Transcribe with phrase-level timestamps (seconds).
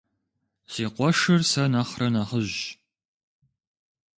[0.71, 2.61] Си къуэшыр сэ нэхърэ нэхъыжьщ.